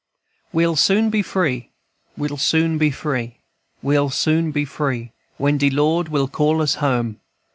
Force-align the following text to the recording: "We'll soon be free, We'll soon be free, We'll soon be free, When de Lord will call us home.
"We'll 0.51 0.77
soon 0.77 1.11
be 1.11 1.21
free, 1.21 1.69
We'll 2.17 2.37
soon 2.37 2.79
be 2.79 2.89
free, 2.89 3.37
We'll 3.83 4.09
soon 4.09 4.49
be 4.49 4.65
free, 4.65 5.11
When 5.37 5.59
de 5.59 5.69
Lord 5.69 6.07
will 6.09 6.27
call 6.27 6.63
us 6.63 6.73
home. 6.81 7.19